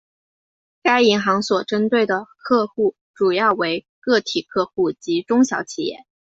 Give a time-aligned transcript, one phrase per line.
[0.81, 6.05] 该银行所针对的客户主要为个体客户及中小企业。